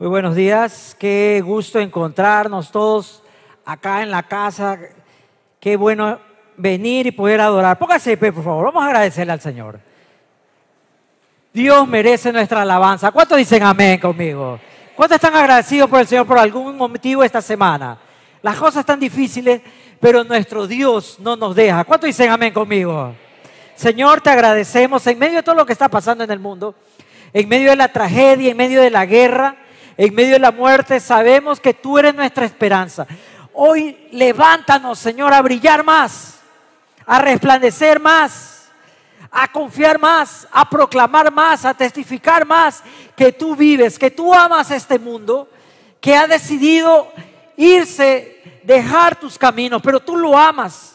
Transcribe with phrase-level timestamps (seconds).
[0.00, 3.20] Muy buenos días, qué gusto encontrarnos todos
[3.64, 4.78] acá en la casa.
[5.58, 6.20] Qué bueno
[6.56, 7.76] venir y poder adorar.
[7.80, 8.66] Póngase de por favor.
[8.66, 9.80] Vamos a agradecerle al Señor.
[11.52, 13.10] Dios merece nuestra alabanza.
[13.10, 14.60] ¿Cuántos dicen amén conmigo?
[14.94, 17.98] ¿Cuántos están agradecidos por el Señor por algún motivo esta semana?
[18.40, 19.62] Las cosas están difíciles,
[19.98, 21.82] pero nuestro Dios no nos deja.
[21.82, 23.16] ¿Cuántos dicen amén conmigo?
[23.74, 26.76] Señor, te agradecemos en medio de todo lo que está pasando en el mundo,
[27.32, 29.56] en medio de la tragedia, en medio de la guerra,
[29.98, 33.04] en medio de la muerte, sabemos que tú eres nuestra esperanza.
[33.52, 36.38] Hoy levántanos, Señor, a brillar más,
[37.04, 38.68] a resplandecer más,
[39.28, 42.84] a confiar más, a proclamar más, a testificar más
[43.16, 45.50] que tú vives, que tú amas este mundo,
[46.00, 47.10] que ha decidido
[47.56, 50.94] irse, dejar tus caminos, pero tú lo amas.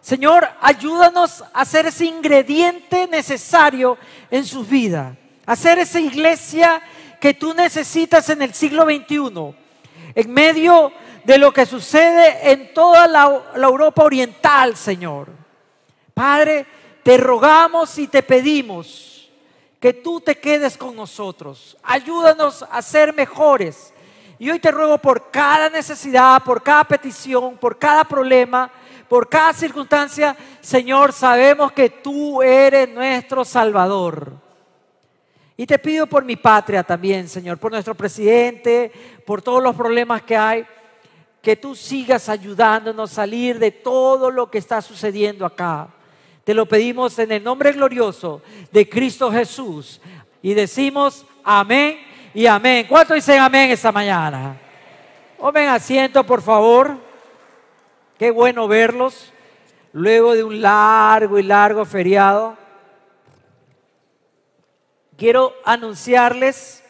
[0.00, 3.98] Señor, ayúdanos a ser ese ingrediente necesario
[4.30, 6.80] en sus vidas, a ser esa iglesia
[7.20, 9.54] que tú necesitas en el siglo XXI,
[10.14, 10.92] en medio
[11.24, 15.28] de lo que sucede en toda la, Europa Oriental, Señor.
[16.14, 16.66] Padre,
[17.02, 19.30] te rogamos y te pedimos
[19.78, 21.76] que tú te quedes con nosotros.
[21.82, 23.92] Ayúdanos a ser mejores.
[24.38, 28.70] Y hoy te ruego por cada necesidad, por cada petición, por cada problema,
[29.08, 34.49] por cada circunstancia, Señor, sabemos que tú eres nuestro Salvador.
[35.60, 38.90] Y te pido por mi patria también, Señor, por nuestro presidente,
[39.26, 40.64] por todos los problemas que hay,
[41.42, 45.88] que tú sigas ayudándonos a salir de todo lo que está sucediendo acá.
[46.44, 48.40] Te lo pedimos en el nombre glorioso
[48.72, 50.00] de Cristo Jesús.
[50.40, 51.98] Y decimos amén
[52.32, 52.86] y amén.
[52.88, 54.56] ¿Cuántos dicen amén esta mañana?
[55.38, 56.96] Tomen asiento, por favor.
[58.18, 59.30] Qué bueno verlos
[59.92, 62.59] luego de un largo y largo feriado
[65.20, 66.82] quiero anunciarles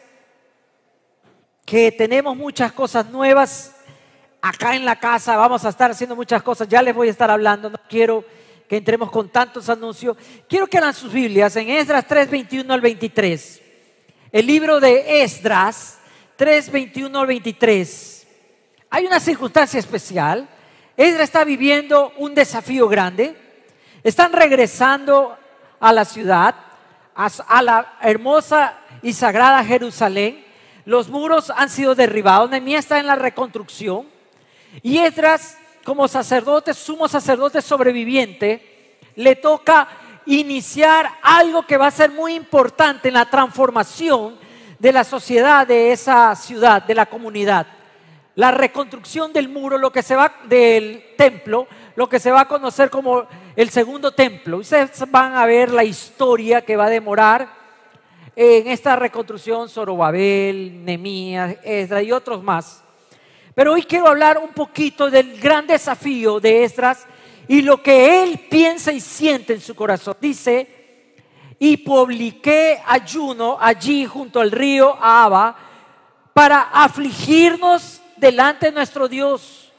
[1.66, 3.74] que tenemos muchas cosas nuevas
[4.40, 5.36] acá en la casa.
[5.36, 6.68] Vamos a estar haciendo muchas cosas.
[6.68, 7.70] Ya les voy a estar hablando.
[7.70, 8.24] No quiero
[8.68, 10.16] que entremos con tantos anuncios.
[10.48, 13.62] Quiero que hagan sus Biblias en Esdras 3, 21 al 23.
[14.30, 15.98] El libro de Esdras
[16.36, 18.28] 3, 21 al 23.
[18.90, 20.48] Hay una circunstancia especial.
[20.96, 23.36] Esdras está viviendo un desafío grande.
[24.04, 25.36] Están regresando
[25.80, 26.69] a la ciudad
[27.46, 30.44] a la hermosa y sagrada Jerusalén.
[30.84, 32.50] Los muros han sido derribados.
[32.50, 34.06] Nehemías está en la reconstrucción.
[34.82, 39.88] Y Esdras, como sacerdote, sumo sacerdote sobreviviente, le toca
[40.26, 44.38] iniciar algo que va a ser muy importante en la transformación
[44.78, 47.66] de la sociedad de esa ciudad, de la comunidad.
[48.36, 51.66] La reconstrucción del muro, lo que se va del templo,
[51.96, 53.26] lo que se va a conocer como
[53.60, 54.56] el segundo templo.
[54.56, 57.46] Ustedes van a ver la historia que va a demorar
[58.34, 62.82] en esta reconstrucción Zorobabel, Nemías, Esdras y otros más.
[63.54, 67.06] Pero hoy quiero hablar un poquito del gran desafío de Esdras
[67.48, 70.16] y lo que él piensa y siente en su corazón.
[70.18, 71.14] Dice,
[71.58, 75.54] y publiqué ayuno allí junto al río Aba
[76.32, 79.69] para afligirnos delante de nuestro Dios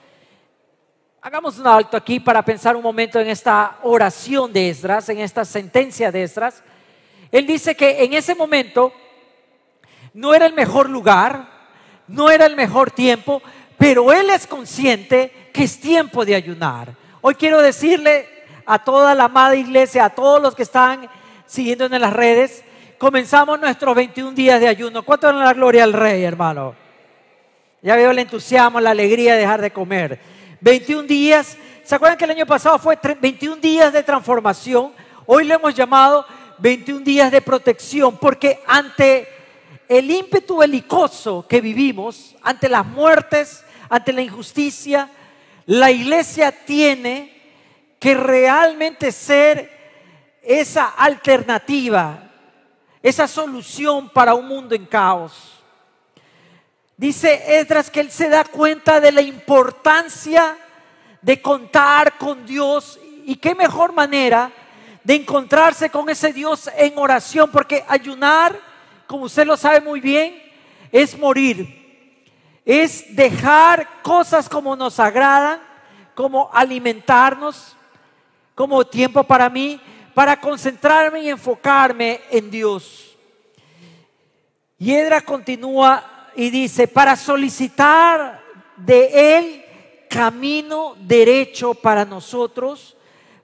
[1.23, 5.45] Hagamos un alto aquí para pensar un momento en esta oración de Esdras, en esta
[5.45, 6.63] sentencia de Esdras.
[7.31, 8.91] Él dice que en ese momento
[10.15, 11.47] no era el mejor lugar,
[12.07, 13.39] no era el mejor tiempo,
[13.77, 16.95] pero él es consciente que es tiempo de ayunar.
[17.21, 18.27] Hoy quiero decirle
[18.65, 21.07] a toda la amada iglesia, a todos los que están
[21.45, 22.63] siguiendo en las redes,
[22.97, 25.03] comenzamos nuestros 21 días de ayuno.
[25.03, 26.73] ¿Cuánto es la gloria al Rey, hermano?
[27.83, 30.40] Ya veo el entusiasmo, la alegría de dejar de comer.
[30.61, 31.57] 21 días.
[31.83, 34.93] ¿Se acuerdan que el año pasado fue 21 días de transformación?
[35.25, 36.25] Hoy le hemos llamado
[36.59, 39.27] 21 días de protección porque ante
[39.89, 45.09] el ímpetu belicoso que vivimos, ante las muertes, ante la injusticia,
[45.65, 47.41] la iglesia tiene
[47.99, 49.69] que realmente ser
[50.43, 52.31] esa alternativa,
[53.01, 55.60] esa solución para un mundo en caos.
[57.01, 60.55] Dice Esdras que él se da cuenta de la importancia
[61.19, 64.51] de contar con Dios y qué mejor manera
[65.03, 68.55] de encontrarse con ese Dios en oración, porque ayunar,
[69.07, 70.39] como usted lo sabe muy bien,
[70.91, 72.21] es morir,
[72.65, 75.59] es dejar cosas como nos agradan,
[76.13, 77.75] como alimentarnos,
[78.53, 79.81] como tiempo para mí,
[80.13, 83.17] para concentrarme y enfocarme en Dios.
[84.77, 88.41] Y Edra continúa y dice, para solicitar
[88.77, 89.65] de Él
[90.09, 92.97] camino derecho para nosotros,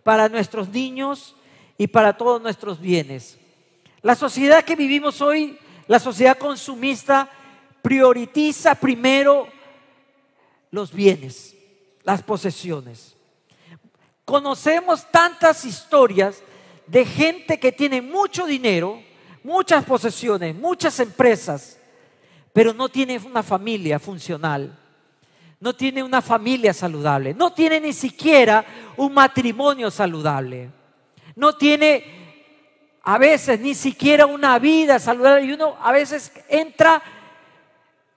[0.04, 1.36] para nuestros niños
[1.78, 3.38] y para todos nuestros bienes.
[4.01, 5.57] La sociedad que vivimos hoy,
[5.88, 7.30] la sociedad consumista,
[7.81, 9.48] prioritiza primero
[10.72, 11.56] los bienes,
[12.04, 13.16] las posesiones.
[14.25, 16.44] Conocemos tantas historias
[16.86, 19.01] de gente que tiene mucho dinero,
[19.44, 21.78] muchas posesiones, muchas empresas,
[22.57, 24.75] pero no tiene una familia funcional,
[25.59, 28.65] no tiene una familia saludable, no tiene ni siquiera
[28.95, 30.71] un matrimonio saludable,
[31.36, 32.04] no tiene
[33.04, 37.00] a veces ni siquiera una vida saludable y uno a veces entra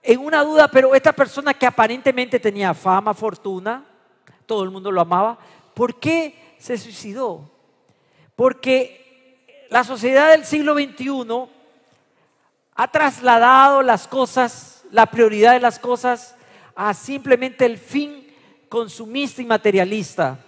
[0.01, 3.85] en una duda, pero esta persona que aparentemente tenía fama, fortuna,
[4.47, 5.37] todo el mundo lo amaba,
[5.75, 7.47] ¿por qué se suicidó?
[8.35, 11.60] Porque la sociedad del siglo XXI
[12.81, 16.35] ha trasladado las cosas, la prioridad de las cosas,
[16.75, 18.25] a simplemente el fin
[18.69, 20.39] consumista y materialista.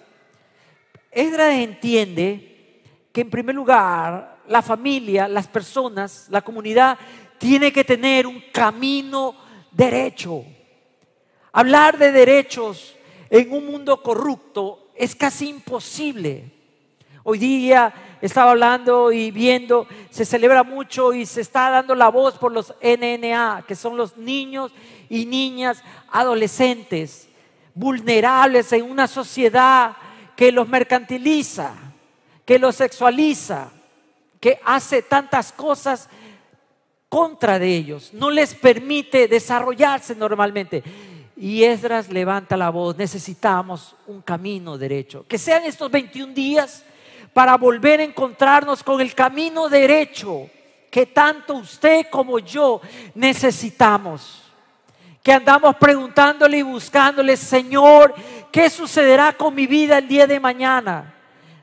[1.12, 2.82] Esdras entiende
[3.12, 6.98] que en primer lugar la familia, las personas, la comunidad
[7.38, 9.36] tiene que tener un camino
[9.70, 10.44] derecho.
[11.52, 12.96] Hablar de derechos
[13.30, 16.52] en un mundo corrupto es casi imposible.
[17.22, 22.38] Hoy día estaba hablando y viendo, se celebra mucho y se está dando la voz
[22.38, 24.72] por los NNA, que son los niños
[25.10, 27.28] y niñas adolescentes,
[27.76, 29.98] vulnerables en una sociedad
[30.38, 31.74] que los mercantiliza,
[32.46, 33.72] que los sexualiza,
[34.40, 36.08] que hace tantas cosas
[37.10, 40.82] contra de ellos, no les permite desarrollarse normalmente.
[41.36, 45.26] Y Esdras levanta la voz, necesitamos un camino derecho.
[45.28, 46.86] Que sean estos 21 días
[47.34, 50.50] para volver a encontrarnos con el camino derecho
[50.90, 52.80] que tanto usted como yo
[53.16, 54.44] necesitamos.
[55.24, 58.14] Que andamos preguntándole y buscándole, Señor,
[58.52, 61.14] ¿qué sucederá con mi vida el día de mañana?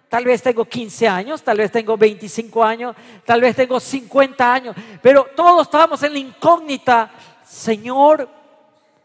[0.08, 4.74] Tal vez tengo 15 años, tal vez tengo 25 años, tal vez tengo 50 años,
[5.00, 7.10] pero todos estamos en la incógnita,
[7.46, 8.28] Señor,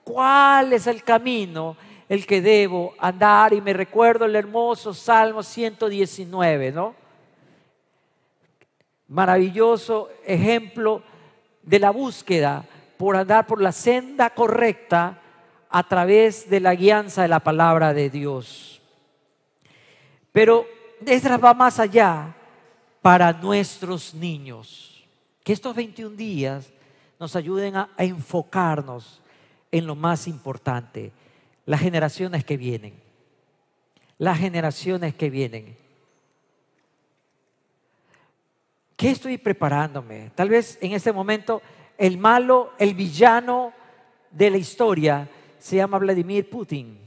[0.04, 1.78] ¿cuál es el camino
[2.10, 3.54] el que debo andar?
[3.54, 6.96] Y me recuerdo el hermoso Salmo 119, ¿no?
[9.08, 11.04] Maravilloso ejemplo
[11.62, 12.66] de la búsqueda
[12.98, 15.22] por andar por la senda correcta
[15.70, 18.82] a través de la guianza de la palabra de Dios.
[20.32, 20.66] Pero
[21.06, 22.36] Esdras va más allá
[23.02, 25.06] para nuestros niños.
[25.44, 26.72] Que estos 21 días
[27.20, 29.22] nos ayuden a, enfocarnos
[29.72, 31.12] en lo más importante,
[31.66, 32.94] las generaciones que vienen.
[34.18, 35.78] Las generaciones que vienen.
[38.96, 40.32] ¿Qué estoy preparándome?
[40.36, 41.62] Tal vez en este momento
[41.98, 43.74] el malo, el villano
[44.32, 45.30] de la historia
[45.60, 47.06] se llama Vladimir Putin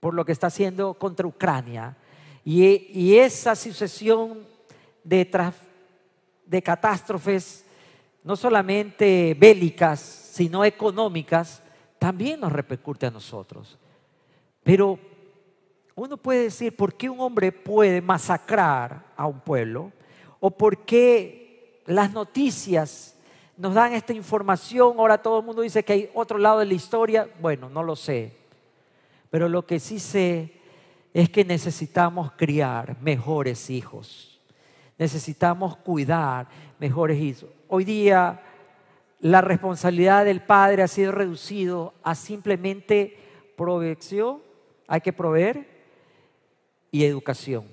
[0.00, 1.96] por lo que está haciendo contra Ucrania.
[2.42, 4.46] Y, esa sucesión
[5.04, 7.64] de catástrofes,
[8.24, 11.62] no solamente bélicas, sino económicas,
[12.00, 13.78] también nos repercute a nosotros.
[14.64, 14.98] Pero
[15.94, 19.92] uno puede decir, ¿por qué un hombre puede masacrar a un pueblo?
[20.40, 23.14] ¿O por qué las noticias
[23.58, 24.94] nos dan esta información?
[24.96, 27.28] Ahora todo el mundo dice que hay otro lado de la historia.
[27.38, 28.34] Bueno, no lo sé.
[29.28, 30.54] Pero lo que sí sé
[31.12, 34.40] es que necesitamos criar mejores hijos.
[34.96, 36.48] Necesitamos cuidar
[36.78, 37.50] mejores hijos.
[37.68, 38.40] Hoy día
[39.20, 43.18] la responsabilidad del padre ha sido reducido a simplemente
[43.56, 44.40] provección,
[44.88, 45.66] hay que proveer
[46.90, 47.64] y educación.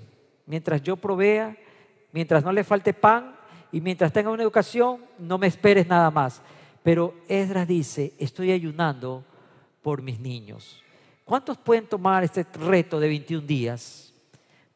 [0.46, 1.58] Mientras yo provea,
[2.12, 3.36] mientras no le falte pan
[3.72, 6.42] y mientras tenga una educación, no me esperes nada más.
[6.84, 9.24] Pero Esdras dice, estoy ayunando
[9.82, 10.84] por mis niños.
[11.24, 14.14] ¿Cuántos pueden tomar este reto de 21 días?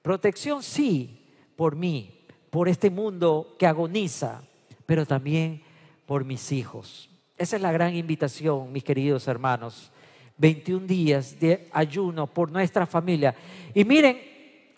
[0.02, 4.42] Protección sí, por mí, por este mundo que agoniza,
[4.86, 5.64] pero también
[6.12, 7.10] por mis hijos.
[7.38, 9.94] Esa es la gran invitación, mis queridos hermanos.
[10.36, 13.34] 21 días de ayuno por nuestra familia.
[13.74, 14.22] Y miren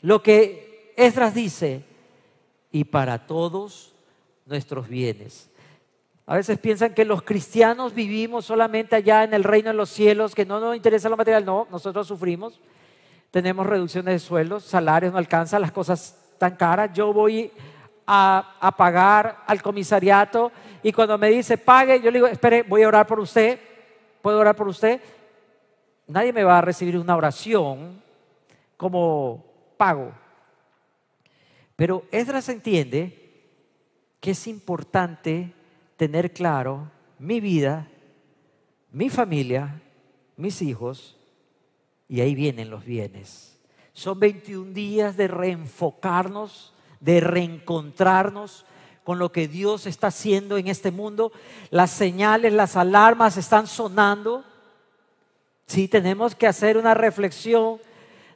[0.03, 1.81] lo que Esdras dice,
[2.71, 3.95] y para todos
[4.45, 5.49] nuestros bienes.
[6.27, 10.35] A veces piensan que los cristianos vivimos solamente allá en el reino de los cielos,
[10.35, 11.43] que no nos interesa lo material.
[11.43, 12.61] No, nosotros sufrimos.
[13.31, 16.91] Tenemos reducciones de sueldos, salarios no alcanzan, las cosas tan caras.
[16.93, 17.51] Yo voy
[18.05, 20.51] a, pagar al comisariato
[20.83, 23.59] y cuando me dice pague, yo le digo, espere, voy a orar por usted.
[24.21, 25.01] ¿Puedo orar por usted?
[26.07, 28.01] Nadie me va a recibir una oración
[28.77, 29.45] como
[29.77, 30.11] pago.
[31.75, 33.23] Pero Esdras entiende
[34.19, 35.53] que es importante
[35.97, 37.87] tener claro mi vida,
[38.91, 39.81] mi familia,
[40.35, 41.17] mis hijos,
[42.07, 43.59] y ahí vienen los bienes.
[43.93, 48.65] Son 21 días de reenfocarnos, de reencontrarnos
[49.03, 51.31] con lo que Dios está haciendo en este mundo.
[51.69, 54.43] Las señales, las alarmas están sonando.
[55.67, 57.79] Sí, tenemos que hacer una reflexión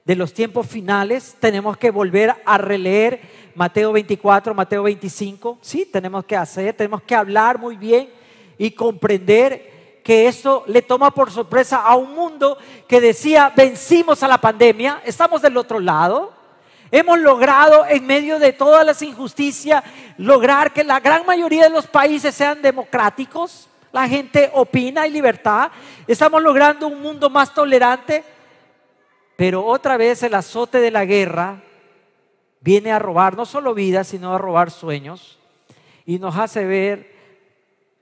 [0.06, 1.36] de los tiempos finales.
[1.40, 3.22] Tenemos que volver a releer
[3.56, 5.60] Mateo 24, Mateo 25.
[5.62, 8.10] Sí, tenemos que hacer, tenemos que hablar muy bien
[8.58, 12.58] y comprender que esto le toma por sorpresa a un mundo
[12.88, 16.37] que decía, vencimos a la pandemia, estamos del otro lado.
[16.92, 19.84] Hemos logrado, en medio de todas las injusticias,
[20.18, 23.68] lograr que la gran mayoría de los países sean democráticos.
[23.92, 25.72] La gente opina y libertad.
[26.08, 28.24] Estamos logrando un mundo más tolerante.
[29.36, 31.62] Pero otra vez el azote de la guerra
[32.62, 35.38] viene a robar no solo vidas, sino a robar sueños.
[36.06, 37.16] Y nos hace ver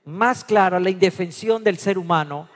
[0.04, 2.48] más clara la indefensión del ser humano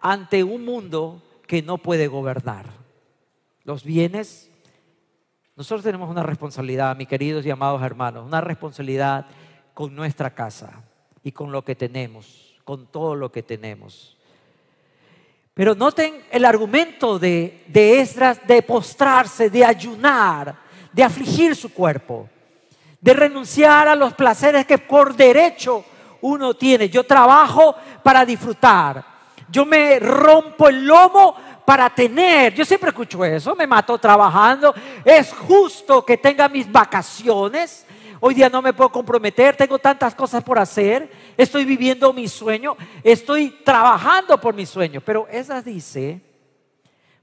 [0.00, 2.66] ante un mundo que no puede gobernar.
[3.64, 4.50] Los bienes
[5.58, 9.26] nosotros tenemos una responsabilidad, mis queridos y amados hermanos, una responsabilidad
[9.74, 10.84] con nuestra casa
[11.24, 14.16] y con lo que tenemos, con todo lo que tenemos.
[15.54, 20.54] Pero noten el argumento de, de Esdras de postrarse, de ayunar,
[20.92, 22.28] de afligir su cuerpo,
[23.00, 25.84] de renunciar a los placeres que por derecho
[26.20, 26.88] uno tiene.
[26.88, 27.74] Yo trabajo
[28.04, 29.04] para disfrutar.
[29.50, 31.34] Yo me rompo el lomo
[31.68, 32.54] para tener.
[32.54, 34.74] Yo siempre escucho eso, me mato trabajando.
[35.04, 37.84] Es justo que tenga mis vacaciones.
[38.20, 41.10] Hoy día no me puedo comprometer, tengo tantas cosas por hacer.
[41.36, 45.02] Estoy viviendo mi sueño, estoy trabajando por mi sueño.
[45.02, 46.22] Pero esa dice,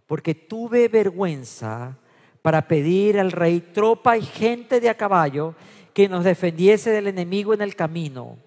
[0.05, 1.97] porque tuve vergüenza
[2.43, 5.55] para pedir al rey tropa y gente de a caballo
[5.91, 8.37] que nos defendiese del enemigo en el camino.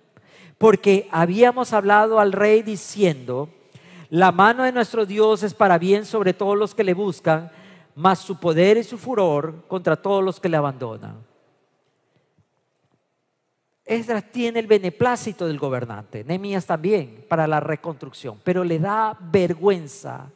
[0.58, 3.48] Porque habíamos hablado al rey diciendo,
[4.10, 7.50] la mano de nuestro Dios es para bien sobre todos los que le buscan,
[7.94, 11.16] mas su poder y su furor contra todos los que le abandonan.
[13.84, 20.30] Esdras tiene el beneplácito del gobernante, Nehemías también, para la reconstrucción, pero le da vergüenza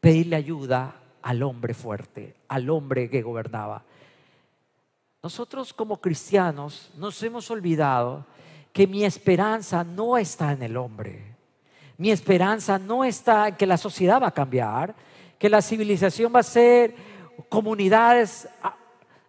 [0.00, 3.82] pedirle ayuda al hombre fuerte, al hombre que gobernaba.
[5.22, 8.24] Nosotros como cristianos nos hemos olvidado
[8.72, 11.27] que mi esperanza no está en el hombre.
[11.98, 14.94] Mi esperanza no está en que la sociedad va a cambiar,
[15.36, 16.94] que la civilización va a ser
[17.48, 18.76] comunidades ah,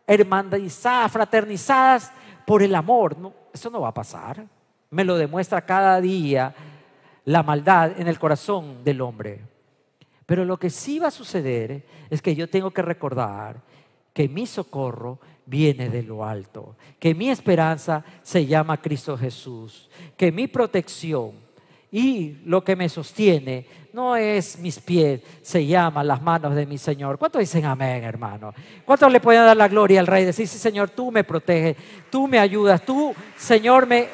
[0.05, 2.11] hermanizadas, fraternizadas
[2.45, 3.17] por el amor.
[3.51, 4.45] eso no va a pasar.
[4.91, 6.53] Me lo demuestra cada día
[7.25, 9.41] la maldad en el corazón del hombre.
[10.27, 13.61] Pero lo que sí va a suceder es que yo tengo que recordar
[14.13, 20.31] que mi socorro viene de lo alto, que mi esperanza se llama Cristo Jesús, que
[20.31, 21.48] mi protección
[21.91, 26.77] y lo que me sostiene no es mis pies, se llama las manos de mi
[26.77, 27.17] Señor.
[27.17, 28.53] ¿Cuántos dicen amén, hermano?
[28.85, 30.25] ¿Cuántos le pueden dar la gloria al Rey?
[30.25, 31.75] Decir, sí, Señor, tú me proteges,
[32.11, 34.07] tú me ayudas, tú, Señor, me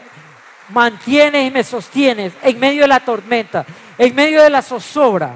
[0.70, 3.66] mantienes y me sostienes en medio de la tormenta,
[3.98, 5.34] en medio de la zozobra.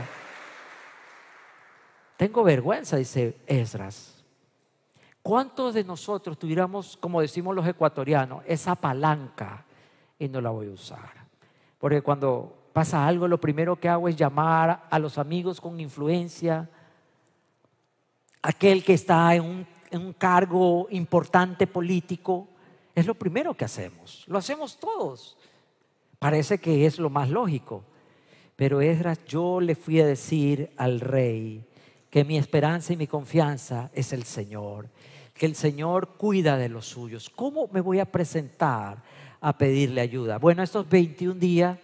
[2.16, 4.16] Tengo vergüenza, dice Esdras.
[5.22, 9.66] ¿Cuántos de nosotros tuviéramos, como decimos los ecuatorianos, esa palanca
[10.18, 11.19] y no la voy a usar?
[11.80, 16.70] Porque cuando pasa algo, lo primero que hago es llamar a los amigos con influencia,
[18.42, 22.48] aquel que está en un, en un cargo importante político,
[22.94, 24.26] es lo primero que hacemos.
[24.28, 25.38] Lo hacemos todos.
[26.20, 27.84] Parece que es lo más lógico.
[28.58, 31.66] Pero Esdras, yo le fui a decir al rey
[32.10, 34.90] que mi esperanza y mi confianza es el Señor,
[35.34, 37.30] que el Señor cuida de los suyos.
[37.30, 39.02] ¿Cómo me voy a presentar
[39.42, 40.38] a pedirle ayuda.
[40.38, 41.78] Bueno, estos 21 días,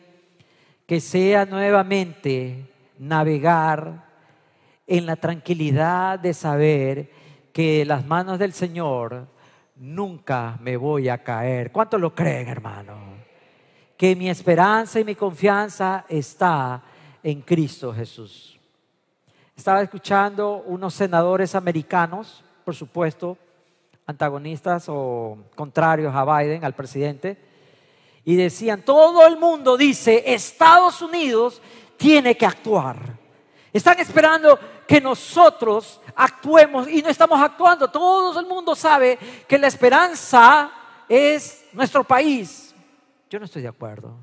[0.86, 2.70] que sea nuevamente
[3.00, 4.06] navegar
[4.88, 7.12] en la tranquilidad de saber
[7.52, 9.28] que las manos del Señor
[9.78, 11.72] nunca me voy a caer.
[11.72, 13.16] ¿Cuántos lo creen, hermano?
[13.98, 16.84] Que mi esperanza y mi confianza está
[17.24, 18.60] en Cristo Jesús.
[19.56, 23.38] Estaba escuchando unos senadores americanos, por supuesto,
[24.06, 27.38] antagonistas o contrarios a Biden, al presidente,
[28.24, 31.62] y decían, todo el mundo dice, Estados Unidos
[31.98, 32.98] tiene que actuar.
[33.72, 34.58] Están esperando
[34.88, 37.90] que nosotros actuemos y no estamos actuando.
[37.90, 40.72] Todo el mundo sabe que la esperanza
[41.10, 42.74] es nuestro país.
[43.30, 44.16] Yo no estoy de acuerdo.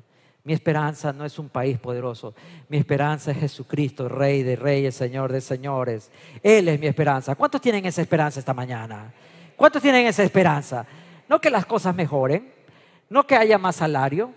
[0.43, 2.33] Mi esperanza no es un país poderoso.
[2.67, 6.09] Mi esperanza es Jesucristo, Rey de Reyes, Señor de Señores.
[6.41, 7.35] Él es mi esperanza.
[7.35, 9.13] ¿Cuántos tienen esa esperanza esta mañana?
[9.63, 10.85] ¿Cuántos tienen esa esperanza?
[11.29, 12.51] No que las cosas mejoren,
[13.09, 14.29] no que haya más salario,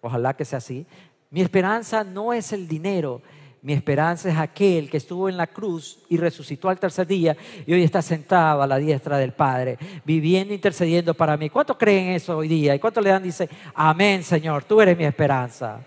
[0.00, 0.84] ojalá que sea así.
[1.30, 3.22] Mi esperanza no es el dinero,
[3.62, 7.36] Mi esperanza es aquel que estuvo en la cruz y resucitó al tercer día
[7.68, 11.50] y hoy está sentado a la diestra del Padre, viviendo, intercediendo para mí.
[11.50, 12.74] ¿Cuántos creen eso hoy día?
[12.74, 13.22] ¿Y cuántos le dan?
[13.22, 15.80] Dice, amén Señor, tú eres mi esperanza.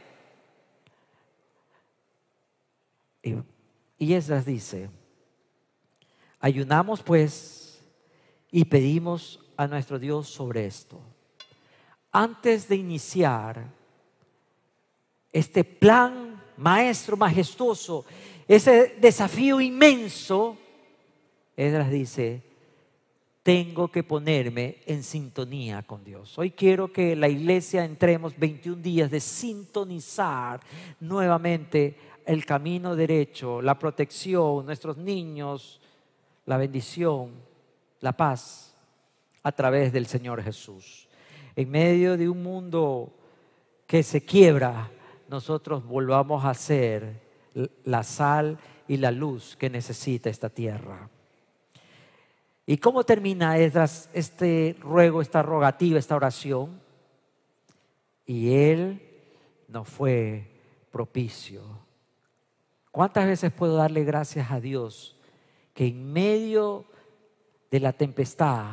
[3.22, 3.36] Y,
[3.98, 4.90] y Esdras dice,
[6.40, 7.61] ayunamos pues
[8.52, 11.00] y pedimos a nuestro Dios sobre esto.
[12.12, 13.66] Antes de iniciar
[15.32, 18.06] este plan maestro majestuoso,
[18.48, 20.58] ese desafío inmenso,
[21.56, 22.44] Edras dice,
[23.44, 26.38] tengo que ponerme en sintonía con Dios.
[26.38, 30.60] Hoy quiero que la iglesia entremos 21 días de sintonizar
[31.00, 35.80] nuevamente el camino derecho, la protección, nuestros niños,
[36.46, 37.32] la bendición,
[38.02, 38.76] la paz
[39.44, 41.08] a través del Señor Jesús.
[41.56, 43.14] En medio de un mundo
[43.88, 44.92] que se quiebra,
[45.30, 47.22] nosotros volvamos a ser
[47.84, 51.10] la sal y la luz que necesita esta tierra.
[52.66, 56.80] ¿Y cómo termina este ruego, esta rogativa, esta oración?
[58.26, 59.02] Y Él
[59.68, 60.48] no fue
[60.92, 61.62] propicio.
[62.92, 65.18] ¿Cuántas veces puedo darle gracias a Dios
[65.74, 66.86] que en medio
[67.72, 68.66] de la tempestad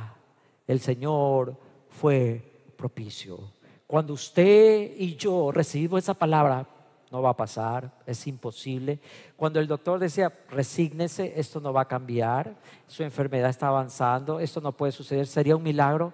[0.67, 1.57] el Señor
[1.89, 2.43] fue
[2.77, 3.39] propicio?
[3.87, 6.67] Cuando usted y yo recibimos esa palabra,
[7.11, 8.99] no va a pasar, es imposible.
[9.37, 12.55] Cuando el doctor decía, resígnese, esto no va a cambiar,
[12.87, 16.13] su enfermedad está avanzando, esto no puede suceder, sería un milagro.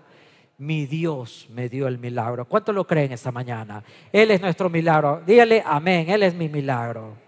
[0.56, 2.44] Mi Dios me dio el milagro.
[2.44, 3.82] ¿Cuánto lo creen esta mañana?
[4.12, 5.20] Él es nuestro milagro.
[5.26, 7.23] Dígale amén, Él es mi milagro.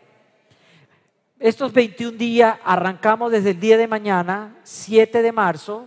[1.38, 5.86] Estos 21 días arrancamos desde el día de mañana, 7 de marzo,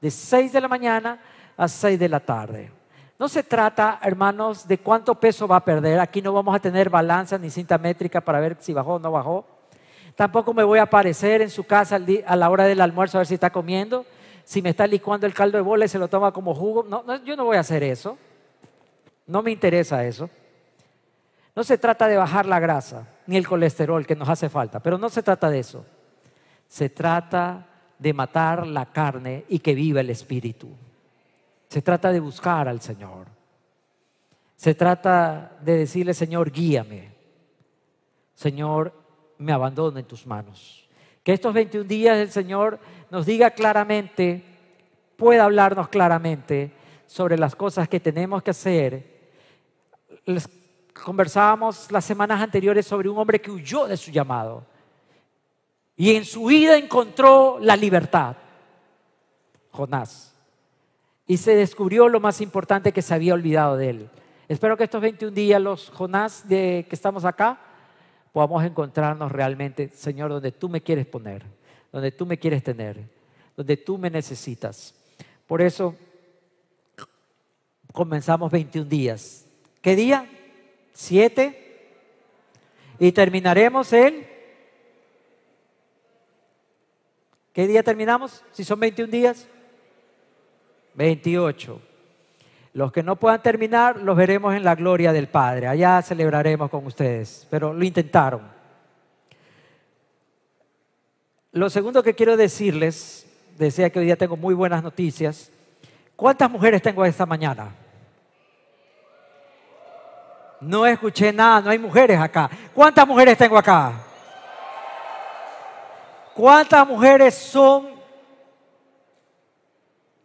[0.00, 1.18] de 6 de la mañana
[1.56, 2.70] a 6 de la tarde.
[3.18, 5.98] No se trata, hermanos, de cuánto peso va a perder.
[5.98, 9.10] Aquí no vamos a tener balanza ni cinta métrica para ver si bajó o no
[9.10, 9.44] bajó.
[10.14, 13.26] Tampoco me voy a aparecer en su casa a la hora del almuerzo a ver
[13.26, 14.06] si está comiendo.
[14.44, 16.84] Si me está licuando el caldo de bola y se lo toma como jugo.
[16.84, 18.16] No, yo no voy a hacer eso.
[19.26, 20.30] No me interesa eso.
[21.56, 24.98] No se trata de bajar la grasa ni el colesterol que nos hace falta, pero
[24.98, 25.84] no se trata de eso.
[26.68, 27.66] Se trata
[27.98, 30.68] de matar la carne y que viva el espíritu.
[31.68, 33.26] Se trata de buscar al Señor.
[34.56, 37.12] Se trata de decirle, Señor, guíame.
[38.34, 38.92] Señor,
[39.38, 40.88] me abandono en tus manos.
[41.22, 42.78] Que estos 21 días el Señor
[43.10, 44.44] nos diga claramente,
[45.16, 46.72] pueda hablarnos claramente
[47.06, 49.14] sobre las cosas que tenemos que hacer.
[51.02, 54.64] Conversábamos las semanas anteriores sobre un hombre que huyó de su llamado
[55.96, 58.36] y en su vida encontró la libertad.
[59.70, 60.34] Jonás
[61.26, 64.10] y se descubrió lo más importante que se había olvidado de él.
[64.48, 67.58] Espero que estos 21 días, los Jonás de que estamos acá,
[68.32, 71.44] podamos encontrarnos realmente, Señor, donde tú me quieres poner,
[71.90, 73.08] donde tú me quieres tener,
[73.56, 74.94] donde tú me necesitas.
[75.46, 75.94] Por eso
[77.92, 79.46] comenzamos 21 días.
[79.80, 80.28] ¿Qué día?
[80.94, 81.90] ¿Siete?
[82.98, 84.26] Y terminaremos el...
[87.52, 88.42] ¿Qué día terminamos?
[88.52, 89.46] Si son 21 días.
[90.94, 91.80] 28.
[92.72, 95.66] Los que no puedan terminar los veremos en la gloria del Padre.
[95.66, 98.42] Allá celebraremos con ustedes, pero lo intentaron.
[101.52, 103.26] Lo segundo que quiero decirles,
[103.56, 105.50] decía que hoy día tengo muy buenas noticias.
[106.16, 107.74] ¿Cuántas mujeres tengo esta mañana?
[110.64, 112.50] No escuché nada, no hay mujeres acá.
[112.74, 113.92] ¿Cuántas mujeres tengo acá?
[116.34, 117.94] ¿Cuántas mujeres son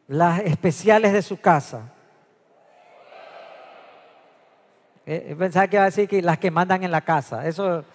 [0.09, 1.83] las especiales de su casa.
[5.05, 7.47] Eh, pensaba que iba a decir que las que mandan en la casa.
[7.47, 7.85] Eso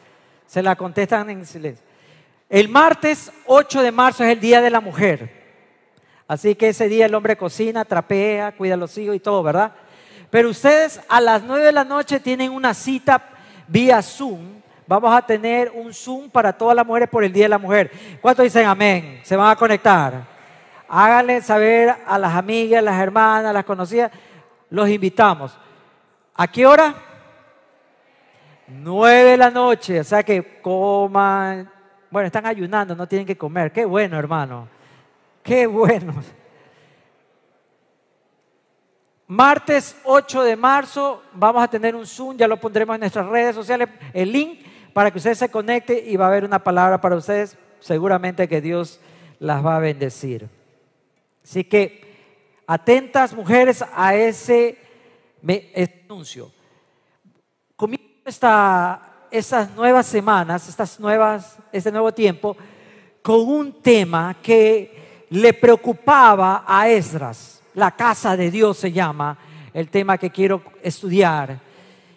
[0.47, 1.85] se la contestan en silencio.
[2.49, 5.43] El martes 8 de marzo es el Día de la Mujer.
[6.29, 9.73] Así que ese día el hombre cocina, trapea, cuida a los hijos y todo, ¿verdad?
[10.35, 13.23] Pero ustedes a las 9 de la noche tienen una cita
[13.69, 14.61] vía Zoom.
[14.85, 17.93] Vamos a tener un Zoom para todas las mujeres por el Día de la Mujer.
[18.21, 19.21] ¿Cuántos dicen amén?
[19.23, 20.25] ¿Se van a conectar?
[20.89, 24.11] Háganle saber a las amigas, las hermanas, las conocidas.
[24.71, 25.57] Los invitamos.
[26.35, 26.97] ¿A qué hora?
[28.67, 30.01] Nueve de la noche.
[30.01, 31.71] O sea que coman.
[32.11, 33.71] Bueno, están ayunando, no tienen que comer.
[33.71, 34.67] Qué bueno, hermano.
[35.45, 36.13] Qué bueno.
[39.27, 43.55] Martes 8 de marzo vamos a tener un Zoom, ya lo pondremos en nuestras redes
[43.55, 44.61] sociales, el link
[44.93, 47.57] para que ustedes se conecten y va a haber una palabra para ustedes.
[47.81, 49.01] Seguramente que Dios
[49.39, 50.49] las va a bendecir.
[51.43, 52.05] Así que
[52.67, 54.79] atentas mujeres a ese
[56.09, 56.51] anuncio.
[57.77, 62.57] Comienzo esta, nuevas semanas, estas nuevas, este nuevo tiempo,
[63.21, 67.64] con un tema que le preocupaba a Esdras.
[67.75, 69.37] La casa de Dios se llama
[69.73, 71.59] el tema que quiero estudiar.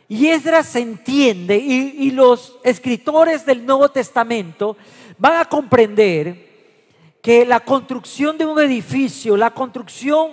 [0.07, 4.77] Y Esdras se entiende y, y los escritores del Nuevo Testamento
[5.17, 6.47] van a comprender
[7.21, 10.31] que la construcción de un edificio, la construcción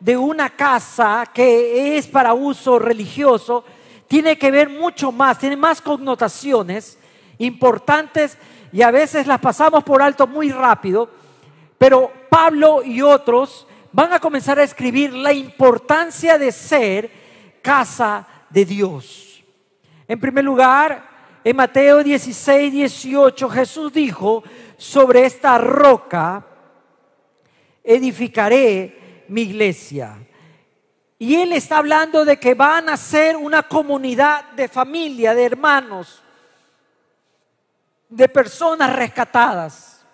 [0.00, 3.64] de una casa que es para uso religioso,
[4.08, 6.98] tiene que ver mucho más, tiene más connotaciones
[7.38, 8.36] importantes
[8.72, 11.08] y a veces las pasamos por alto muy rápido,
[11.78, 17.10] pero Pablo y otros van a comenzar a escribir la importancia de ser
[17.60, 19.44] casa de Dios.
[20.08, 21.08] En primer lugar,
[21.44, 24.42] en Mateo 16, 18, Jesús dijo,
[24.76, 26.44] sobre esta roca
[27.84, 30.16] edificaré mi iglesia.
[31.18, 36.22] Y él está hablando de que van a ser una comunidad de familia, de hermanos,
[38.08, 40.04] de personas rescatadas.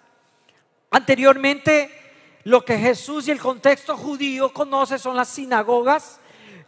[0.91, 1.98] Anteriormente,
[2.44, 6.20] lo que Jesús y el contexto judío conoce son las sinagogas,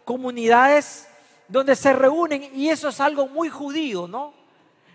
[0.05, 1.09] comunidades
[1.49, 4.33] donde se reúnen, y eso es algo muy judío, ¿no?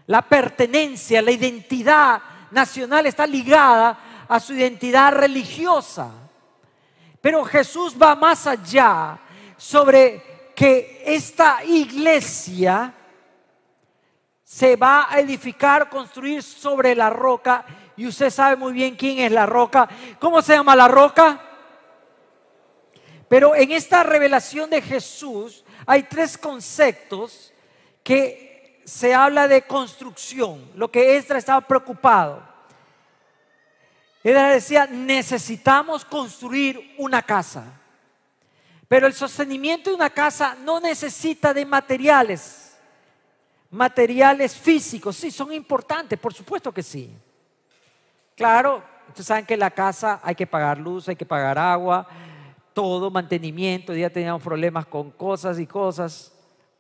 [0.07, 6.11] La pertenencia, la identidad nacional está ligada a su identidad religiosa.
[7.21, 9.17] Pero Jesús va más allá
[9.57, 12.93] sobre que esta iglesia
[14.43, 17.65] se va a edificar, construir sobre la roca.
[17.97, 19.87] Y usted sabe muy bien quién es la roca.
[20.19, 21.41] ¿Cómo se llama la roca?
[23.27, 27.53] Pero en esta revelación de Jesús hay tres conceptos
[28.03, 32.43] que se habla de construcción, lo que Esdras estaba preocupado.
[34.23, 37.63] Esdras decía, necesitamos construir una casa.
[38.87, 42.77] Pero el sostenimiento de una casa no necesita de materiales,
[43.71, 45.15] materiales físicos.
[45.15, 47.11] Sí, son importantes, por supuesto que sí.
[48.35, 52.07] Claro, ustedes saben que la casa hay que pagar luz, hay que pagar agua,
[52.73, 53.93] todo mantenimiento.
[53.93, 56.35] Ya teníamos problemas con cosas y cosas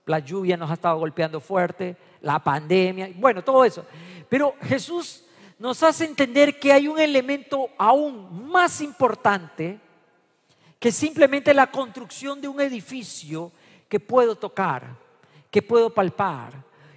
[0.05, 3.85] la lluvia nos ha estado golpeando fuerte, la pandemia, bueno, todo eso.
[4.29, 5.23] Pero Jesús
[5.57, 9.79] nos hace entender que hay un elemento aún más importante
[10.79, 13.51] que simplemente la construcción de un edificio
[13.89, 14.95] que puedo tocar,
[15.49, 16.53] que puedo palpar,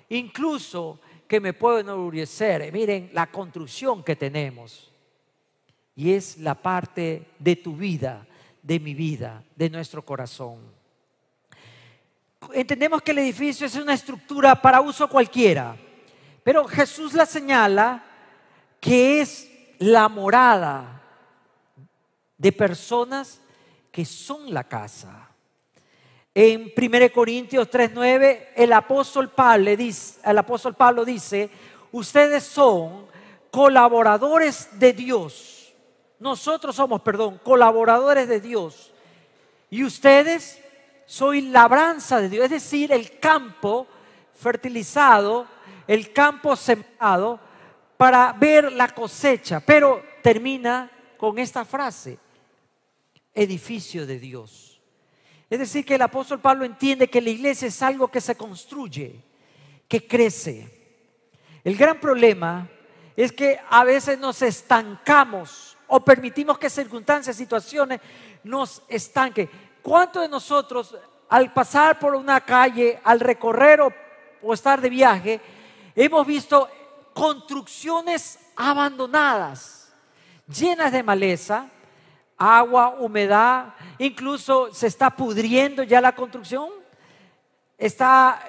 [0.08, 2.72] incluso que me puedo enorgullecer.
[2.72, 4.90] Miren la construcción que tenemos.
[5.94, 8.26] Y es la parte de tu vida,
[8.62, 10.78] de mi vida, de nuestro corazón
[12.52, 15.76] entendemos que el edificio es una estructura para uso cualquiera,
[16.42, 18.04] pero Jesús la señala
[18.80, 21.02] que es la morada
[22.36, 23.40] de personas
[23.90, 25.27] que son la casa.
[26.40, 31.50] En 1 Corintios 3:9 el apóstol Pablo dice, el apóstol Pablo dice,
[31.90, 33.08] ustedes son
[33.50, 35.72] colaboradores de Dios.
[36.20, 38.92] Nosotros somos, perdón, colaboradores de Dios.
[39.68, 40.60] Y ustedes
[41.06, 43.88] soy labranza de Dios, es decir, el campo
[44.32, 45.44] fertilizado,
[45.88, 47.40] el campo sembrado
[47.96, 49.58] para ver la cosecha.
[49.58, 52.16] Pero termina con esta frase,
[53.34, 54.67] edificio de Dios.
[55.50, 59.20] Es decir, que el apóstol Pablo entiende que la iglesia es algo que se construye,
[59.86, 60.68] que crece.
[61.64, 62.68] El gran problema
[63.16, 68.00] es que a veces nos estancamos o permitimos que circunstancias, situaciones
[68.44, 69.50] nos estanquen.
[69.82, 70.94] ¿Cuántos de nosotros
[71.28, 75.40] al pasar por una calle, al recorrer o, estar de viaje,
[75.94, 76.68] hemos visto
[77.12, 79.92] construcciones abandonadas,
[80.46, 81.68] llenas de maleza,
[82.38, 86.70] agua, humedad, incluso se está pudriendo ya la construcción,
[87.76, 88.40] está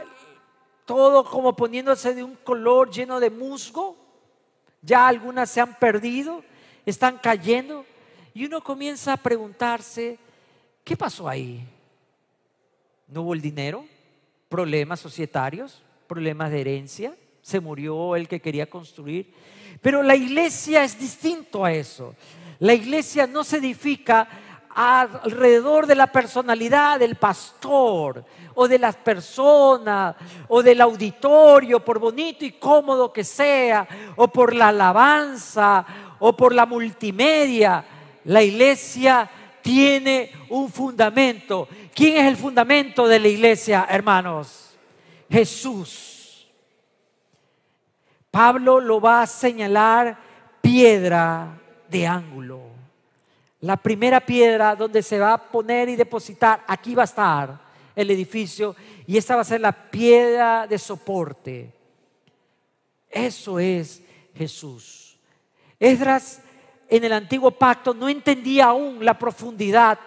[0.86, 3.98] todo como poniéndose de un color lleno de musgo,
[4.82, 6.44] ya algunas se han perdido,
[6.86, 7.86] están cayendo,
[8.34, 10.18] y uno comienza a preguntarse,
[10.90, 11.64] ¿Qué pasó ahí?
[13.10, 13.86] ¿No hubo el dinero?
[14.50, 15.84] ¿Problemas societarios?
[16.08, 17.16] ¿Problemas de herencia?
[17.44, 19.32] ¿Se murió el que quería construir?
[19.84, 22.16] Pero la iglesia es distinto a eso.
[22.60, 24.28] La iglesia no se edifica
[24.76, 28.24] alrededor de la personalidad del pastor
[28.56, 30.16] o de las personas
[30.48, 35.86] o del auditorio, por bonito y cómodo que sea, o por la alabanza
[36.20, 37.84] o por la multimedia.
[38.26, 39.30] La iglesia
[39.62, 41.68] tiene un fundamento.
[41.94, 44.78] ¿Quién es el fundamento de la iglesia, hermanos?
[45.30, 46.48] Jesús.
[48.32, 50.18] Pablo lo va a señalar
[50.62, 51.59] piedra
[51.90, 52.62] de ángulo.
[53.62, 57.60] La primera piedra donde se va a poner y depositar, aquí va a estar
[57.96, 58.76] el edificio
[59.06, 61.74] y esta va a ser la piedra de soporte.
[63.10, 64.02] Eso es
[64.36, 65.18] Jesús.
[65.80, 66.42] Esdras
[66.88, 70.00] en el antiguo pacto no entendía aún la profundidad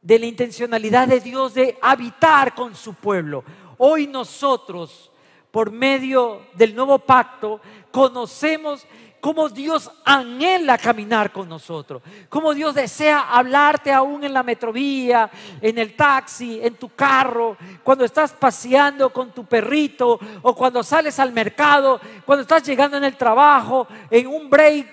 [0.00, 3.44] de la intencionalidad de Dios de habitar con su pueblo.
[3.76, 5.10] Hoy nosotros,
[5.50, 8.86] por medio del nuevo pacto, conocemos
[9.20, 15.78] cómo Dios anhela caminar con nosotros, cómo Dios desea hablarte aún en la metrovía, en
[15.78, 21.32] el taxi, en tu carro, cuando estás paseando con tu perrito o cuando sales al
[21.32, 24.86] mercado, cuando estás llegando en el trabajo, en un break.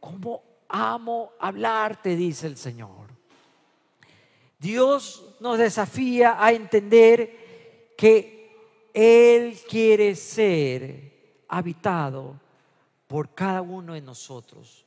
[0.00, 2.16] ¿Cómo amo hablarte?
[2.16, 3.10] dice el Señor.
[4.58, 12.39] Dios nos desafía a entender que Él quiere ser habitado
[13.10, 14.86] por cada uno de nosotros.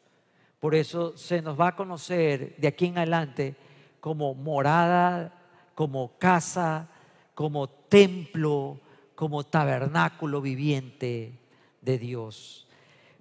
[0.61, 3.53] Por eso se nos va a conocer de aquí en adelante
[3.99, 5.33] como morada,
[5.75, 6.87] como casa,
[7.35, 8.79] como templo,
[9.13, 11.37] como tabernáculo viviente
[11.81, 12.65] de Dios.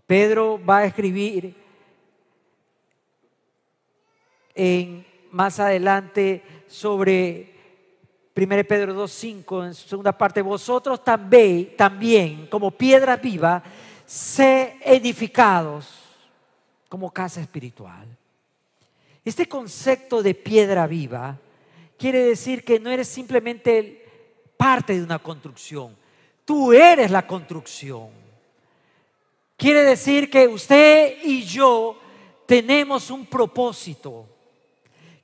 [0.06, 1.56] Pedro va a escribir
[4.54, 7.56] en, más adelante sobre
[8.36, 13.64] 1 Pedro 2.5, en su segunda parte, vosotros también, también como piedra viva,
[14.06, 15.88] sé edificados
[16.88, 18.06] como casa espiritual.
[19.24, 21.38] Este concepto de piedra viva
[21.96, 24.04] quiere decir que no eres simplemente
[24.56, 25.96] parte de una construcción,
[26.44, 28.10] tú eres la construcción.
[29.56, 32.00] Quiere decir que usted y yo
[32.46, 34.26] tenemos un propósito,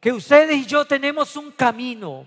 [0.01, 2.25] que ustedes y yo tenemos un camino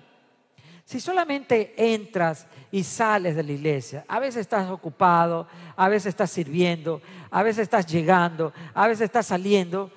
[0.92, 6.32] si solamente entras y sales de la iglesia, a veces estás ocupado, a veces estás
[6.32, 9.92] sirviendo, a veces estás llegando, a veces estás saliendo,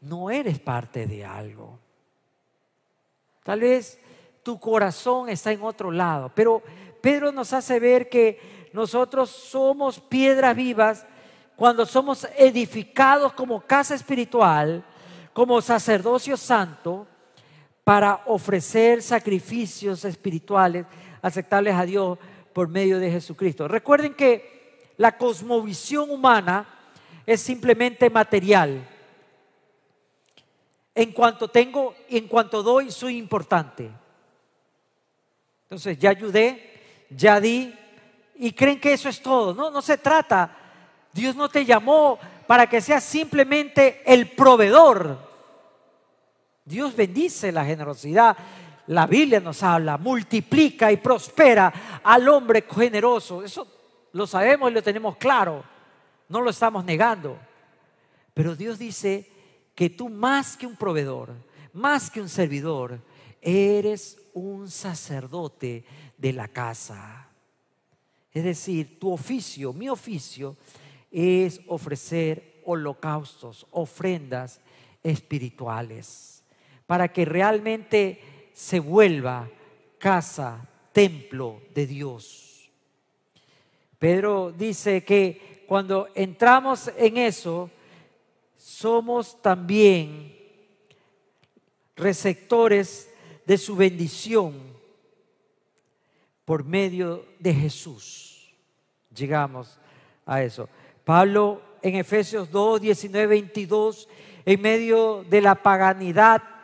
[0.00, 1.78] no eres parte de algo.
[3.44, 3.98] Tal vez
[4.42, 6.62] tu corazón está en otro lado, pero
[7.00, 11.06] Pedro nos hace ver que nosotros somos piedras vivas
[11.54, 14.84] cuando somos edificados como casa espiritual,
[15.32, 17.06] como sacerdocio santo,
[17.84, 20.86] para ofrecer sacrificios espirituales
[21.26, 22.18] aceptables a Dios
[22.52, 23.66] por medio de Jesucristo.
[23.66, 26.66] Recuerden que la cosmovisión humana
[27.26, 28.88] es simplemente material.
[30.94, 33.90] En cuanto tengo y en cuanto doy, soy importante.
[35.64, 37.74] Entonces, ya ayudé, ya di,
[38.36, 39.52] y creen que eso es todo.
[39.52, 40.56] No, no se trata.
[41.12, 45.26] Dios no te llamó para que seas simplemente el proveedor
[46.66, 48.36] Dios bendice la generosidad.
[48.88, 53.42] La Biblia nos habla, multiplica y prospera al hombre generoso.
[53.42, 53.66] Eso
[54.12, 55.64] lo sabemos y lo tenemos claro.
[56.28, 57.38] No lo estamos negando.
[58.32, 59.30] Pero Dios dice
[59.74, 61.34] que tú más que un proveedor,
[61.72, 63.00] más que un servidor,
[63.40, 65.84] eres un sacerdote
[66.16, 67.28] de la casa.
[68.32, 70.56] Es decir, tu oficio, mi oficio,
[71.10, 74.60] es ofrecer holocaustos, ofrendas
[75.02, 76.36] espirituales
[76.86, 78.20] para que realmente
[78.56, 79.50] se vuelva
[79.98, 82.70] casa, templo de Dios.
[83.98, 87.70] Pedro dice que cuando entramos en eso,
[88.56, 90.34] somos también
[91.96, 93.10] receptores
[93.44, 94.54] de su bendición
[96.46, 98.54] por medio de Jesús.
[99.14, 99.78] Llegamos
[100.24, 100.66] a eso.
[101.04, 104.08] Pablo en Efesios 2, 19, 22,
[104.46, 106.55] en medio de la paganidad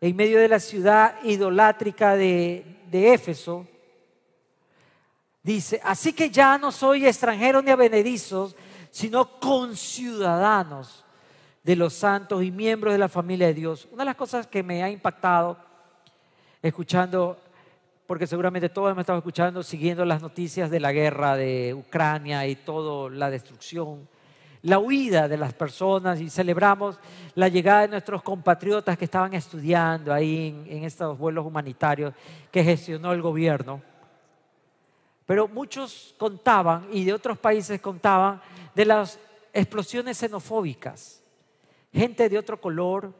[0.00, 3.66] en medio de la ciudad idolátrica de, Éfeso,
[5.42, 8.56] dice, así que ya no soy extranjero ni avenedizos,
[8.90, 11.04] sino conciudadanos
[11.62, 13.86] de los santos y miembros de la familia de Dios.
[13.92, 15.56] Una de las cosas que me ha impactado
[16.62, 17.38] escuchando,
[18.06, 22.56] porque seguramente todos hemos estado escuchando, siguiendo las noticias de la guerra de Ucrania y
[22.56, 24.08] toda la destrucción
[24.62, 26.98] la huida de las personas y celebramos
[27.34, 32.14] la llegada de nuestros compatriotas que estaban estudiando ahí en, estos vuelos humanitarios
[32.50, 33.80] que gestionó el gobierno.
[35.24, 38.40] Pero muchos contaban, y de otros países contaban,
[38.74, 39.18] de las
[39.52, 41.22] explosiones xenofóbicas.
[41.92, 43.12] Gente de otro color,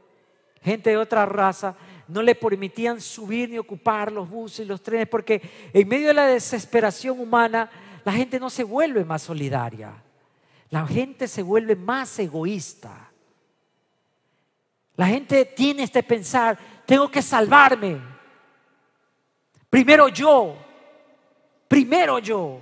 [0.61, 1.75] gente de otra raza,
[2.07, 5.41] no le permitían subir ni ocupar los buses y los trenes porque
[5.73, 7.71] en medio de la desesperación humana
[8.05, 9.95] la gente no se vuelve más solidaria
[10.71, 13.11] la gente se vuelve más egoísta.
[14.97, 18.01] La gente tiene este pensar, tengo que salvarme.
[19.69, 20.57] Primero yo,
[21.67, 22.61] primero yo.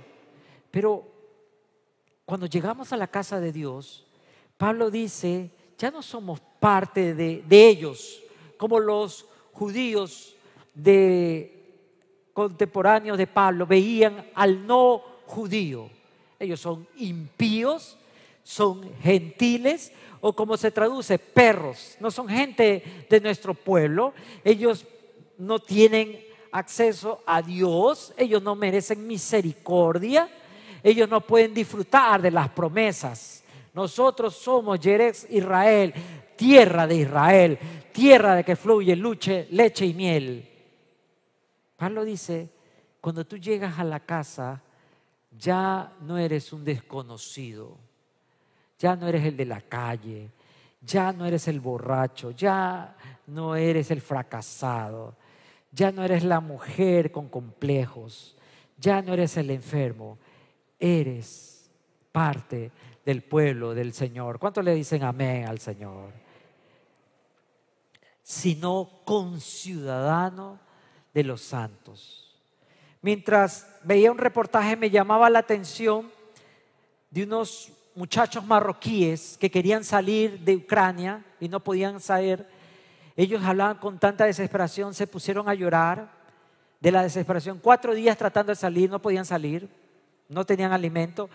[0.71, 1.05] Pero
[2.25, 4.07] cuando llegamos a la casa de Dios,
[4.57, 8.23] Pablo dice, ya no somos parte de, de ellos,
[8.57, 10.35] como los judíos
[10.73, 11.55] de
[12.33, 15.98] contemporáneos de Pablo veían al no judío
[16.39, 17.97] Ellos son impíos,
[18.43, 21.97] son gentiles o como se traduce, perros.
[21.99, 24.13] No son gente de nuestro pueblo.
[24.43, 24.85] Ellos
[25.37, 26.19] no tienen
[26.51, 28.13] acceso a Dios.
[28.17, 30.29] Ellos no merecen misericordia.
[30.83, 33.43] Ellos no pueden disfrutar de las promesas.
[33.73, 35.93] Nosotros somos Jerez Israel,
[36.35, 37.59] tierra de Israel,
[37.91, 40.49] tierra de que fluye luche, leche y miel.
[41.77, 42.49] Pablo dice,
[42.99, 44.61] cuando tú llegas a la casa,
[45.39, 47.77] ya no eres un desconocido,
[48.77, 50.31] ya no eres el de la calle,
[50.81, 52.95] ya no eres el borracho, ya
[53.27, 55.15] no eres el fracasado,
[55.71, 58.35] ya no eres la mujer con complejos,
[58.77, 60.17] ya no eres el enfermo,
[60.77, 61.69] eres
[62.11, 62.71] parte
[63.05, 64.39] del pueblo del Señor.
[64.39, 66.11] ¿Cuántos le dicen amén al Señor?
[68.23, 70.59] Sino conciudadano
[71.13, 72.28] de los santos.
[73.01, 76.11] Mientras veía un reportaje me llamaba la atención
[77.09, 82.45] de unos muchachos marroquíes que querían salir de Ucrania y no podían salir.
[83.15, 86.09] Ellos hablaban con tanta desesperación, se pusieron a llorar
[86.79, 87.59] de la desesperación.
[87.61, 89.69] Cuatro días tratando de salir, no podían salir,
[90.27, 91.29] no tenían alimento.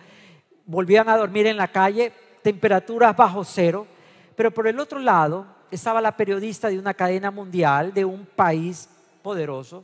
[0.65, 3.85] Volvían a dormir en la calle, temperaturas bajo cero.
[4.35, 8.89] Pero por el otro lado estaba la periodista de una cadena mundial de un país
[9.21, 9.83] poderoso.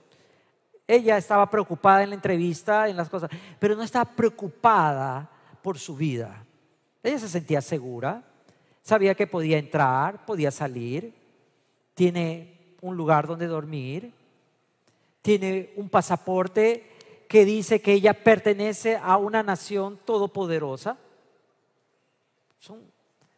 [0.91, 5.29] Ella estaba preocupada en la entrevista, en las cosas, pero no estaba preocupada
[5.61, 6.43] por su vida.
[7.01, 8.21] Ella se sentía segura,
[8.81, 11.13] sabía que podía entrar, podía salir,
[11.93, 14.11] tiene un lugar donde dormir,
[15.21, 16.91] tiene un pasaporte
[17.29, 20.97] que dice que ella pertenece a una nación todopoderosa.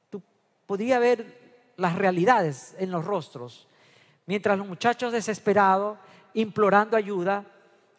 [0.09, 0.23] tú
[0.65, 3.67] podías ver las realidades en los rostros.
[4.25, 5.99] Mientras los muchachos desesperados,
[6.33, 7.45] implorando ayuda,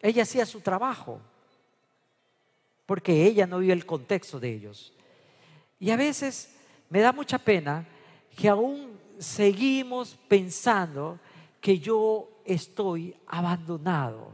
[0.01, 1.19] ella hacía su trabajo,
[2.85, 4.93] porque ella no vio el contexto de ellos.
[5.79, 6.55] Y a veces
[6.89, 7.85] me da mucha pena
[8.37, 11.19] que aún seguimos pensando
[11.61, 14.31] que yo estoy abandonado,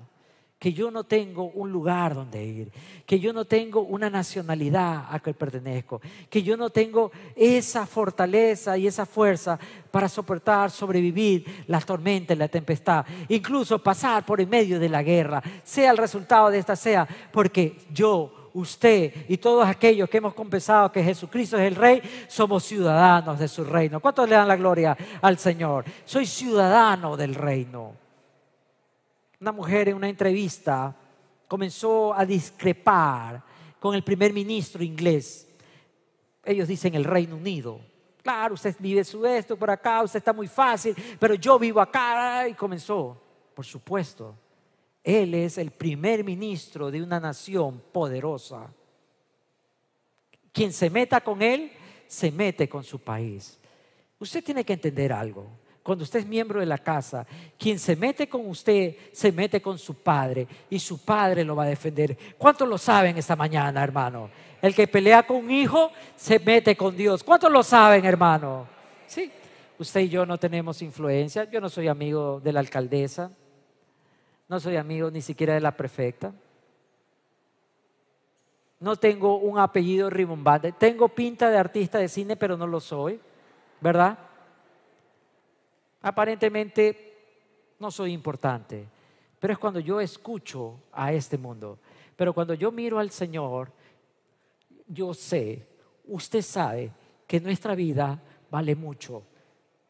[0.61, 2.71] que yo no tengo un lugar donde ir,
[3.07, 8.77] que yo no tengo una nacionalidad a que pertenezco, que yo no tengo esa fortaleza
[8.77, 9.57] y esa fuerza
[9.89, 15.01] para soportar, sobrevivir la tormenta y la tempestad, incluso pasar por en medio de la
[15.01, 20.35] guerra, sea el resultado de esta sea, porque yo usted y todos aquellos que hemos
[20.35, 23.99] confesado que Jesucristo es el Rey, somos ciudadanos de su reino.
[23.99, 25.85] ¿Cuántos le dan la gloria al Señor?
[26.05, 28.10] Soy ciudadano del reino.
[29.41, 30.95] Una mujer en una entrevista
[31.47, 33.43] comenzó a discrepar
[33.79, 35.47] con el primer ministro inglés.
[36.45, 37.81] Ellos dicen el Reino Unido.
[38.21, 42.47] Claro, usted vive su esto por acá, usted está muy fácil, pero yo vivo acá.
[42.47, 43.19] Y comenzó,
[43.55, 44.35] por supuesto,
[45.03, 48.71] él es el primer ministro de una nación poderosa.
[50.51, 51.71] Quien se meta con él,
[52.05, 53.59] se mete con su país.
[54.19, 55.60] Usted tiene que entender algo.
[55.83, 57.25] Cuando usted es miembro de la casa,
[57.57, 61.63] quien se mete con usted, se mete con su padre y su padre lo va
[61.63, 62.15] a defender.
[62.37, 64.29] ¿Cuántos lo saben esta mañana, hermano?
[64.61, 67.23] El que pelea con un hijo, se mete con Dios.
[67.23, 68.67] ¿Cuántos lo saben, hermano?
[69.07, 69.31] Sí.
[69.79, 71.49] Usted y yo no tenemos influencia.
[71.49, 73.31] Yo no soy amigo de la alcaldesa.
[74.47, 76.31] No soy amigo ni siquiera de la prefecta.
[78.79, 80.73] No tengo un apellido rimbombante.
[80.73, 83.19] Tengo pinta de artista de cine, pero no lo soy.
[83.79, 84.19] ¿Verdad?
[86.01, 88.87] Aparentemente no soy importante.
[89.39, 91.79] Pero es cuando yo escucho a este mundo.
[92.15, 93.71] Pero cuando yo miro al Señor,
[94.87, 95.67] yo sé,
[96.05, 96.91] usted sabe
[97.25, 99.23] que nuestra vida vale mucho.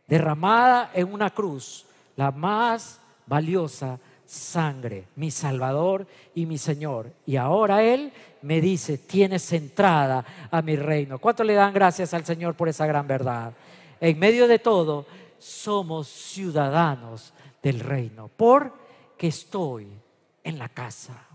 [0.08, 7.12] Derramada en una cruz, la más valiosa sangre, mi Salvador y mi Señor.
[7.26, 11.20] Y ahora Él me dice, tienes entrada a mi reino.
[11.20, 13.52] ¿Cuánto le dan gracias al Señor por esa gran verdad?
[14.00, 15.06] En medio de todo,
[15.42, 19.88] somos ciudadanos del reino, porque estoy
[20.44, 21.28] en la casa.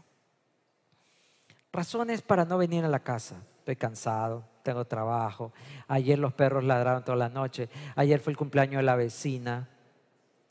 [1.73, 3.37] Razones para no venir a la casa.
[3.59, 5.53] Estoy cansado, tengo trabajo.
[5.89, 7.69] Ayer los perros ladraron toda la noche.
[7.97, 9.69] Ayer fue el cumpleaños de la vecina.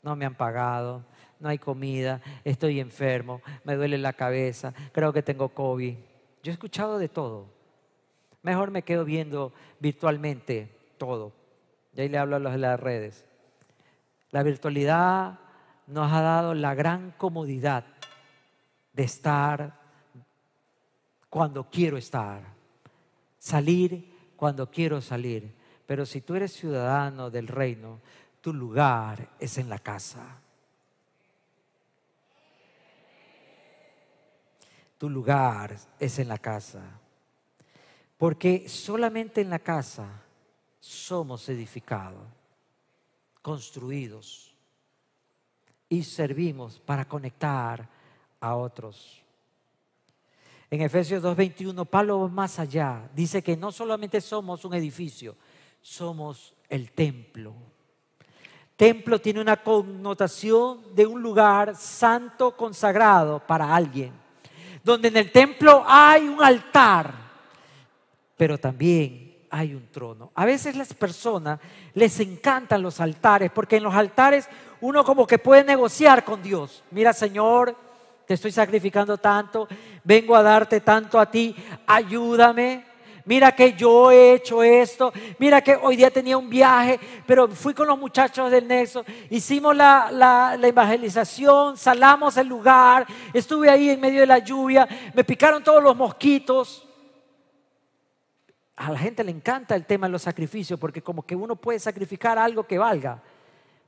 [0.02, 1.04] No me han pagado
[1.40, 5.94] no hay comida, estoy enfermo, me duele la cabeza, creo que tengo COVID.
[6.42, 7.46] Yo he escuchado de todo.
[8.42, 11.32] Mejor me quedo viendo virtualmente todo.
[11.94, 13.24] Y ahí le hablo a los de las redes.
[14.30, 15.38] La virtualidad
[15.86, 17.84] nos ha dado la gran comodidad
[18.92, 19.78] de estar
[21.30, 22.42] cuando quiero estar,
[23.38, 25.54] salir cuando quiero salir.
[25.86, 28.00] Pero si tú eres ciudadano del reino,
[28.40, 30.40] tu lugar es en la casa.
[34.98, 36.82] Tu lugar es en la casa.
[38.16, 40.22] Porque solamente en la casa
[40.80, 42.22] somos edificados,
[43.46, 44.52] construidos
[45.88, 47.88] y servimos para conectar
[48.40, 49.22] a otros.
[50.68, 53.08] En Efesios 2.21, Pablo más allá.
[53.14, 55.36] Dice que no solamente somos un edificio,
[55.80, 57.54] somos el templo.
[58.74, 64.12] Templo tiene una connotación de un lugar santo consagrado para alguien.
[64.82, 67.14] Donde en el templo hay un altar,
[68.36, 70.30] pero también hay un trono.
[70.34, 71.60] A veces las personas
[71.94, 74.48] les encantan los altares porque en los altares
[74.80, 76.82] uno como que puede negociar con Dios.
[76.90, 77.76] Mira, Señor,
[78.26, 79.68] te estoy sacrificando tanto,
[80.04, 81.54] vengo a darte tanto a ti,
[81.86, 82.84] ayúdame.
[83.24, 87.74] Mira que yo he hecho esto, mira que hoy día tenía un viaje, pero fui
[87.74, 94.00] con los muchachos del Nexo, hicimos la, la, evangelización, salamos el lugar, estuve ahí en
[94.00, 96.85] medio de la lluvia, me picaron todos los mosquitos.
[98.76, 101.78] A la gente le encanta el tema de los sacrificios porque como que uno puede
[101.78, 103.22] sacrificar algo que valga,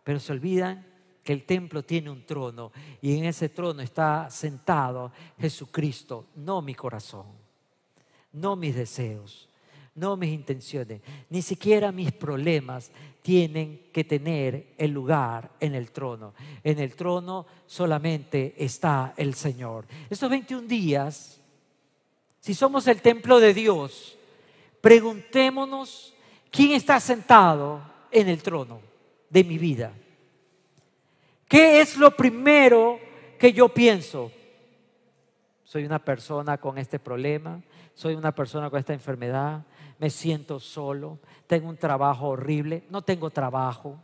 [0.03, 0.87] pero se olvidan
[1.23, 2.73] que el templo tiene un trono
[3.03, 7.27] y en ese trono está sentado Jesucristo, no mi corazón,
[8.33, 9.49] no mis deseos,
[9.95, 16.33] no mis intenciones, ni siquiera mis problemas tienen que tener el lugar en el trono.
[16.65, 19.87] En el trono solamente está el Señor.
[20.09, 21.41] Estos 21 días,
[22.41, 24.18] si somos el templo de Dios,
[24.81, 26.15] preguntémonos
[26.51, 28.81] quién está sentado en el trono
[29.31, 29.93] de mi vida.
[31.49, 33.01] ¿Qué es lo primero
[33.39, 34.31] que yo pienso?
[35.65, 37.61] Soy una persona con este problema,
[37.95, 39.65] soy una persona con esta enfermedad,
[39.99, 43.99] me siento solo, tengo un trabajo horrible, no tengo trabajo.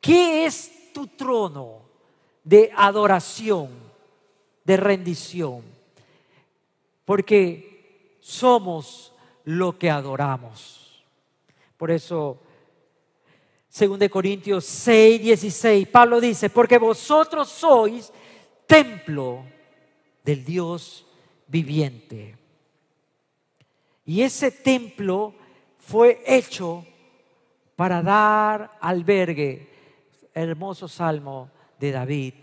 [0.00, 1.82] ¿Qué es tu trono
[2.44, 3.70] de adoración,
[4.64, 5.62] de rendición?
[7.04, 9.12] Porque somos
[9.48, 11.02] lo que adoramos.
[11.78, 12.38] Por eso
[13.70, 18.12] según de Corintios 6, 16, Pablo dice, porque vosotros sois
[18.66, 19.44] templo
[20.22, 21.06] del Dios
[21.46, 22.36] viviente.
[24.04, 25.34] Y ese templo
[25.78, 26.84] fue hecho
[27.74, 29.68] para dar albergue,
[30.34, 32.34] hermoso salmo de David.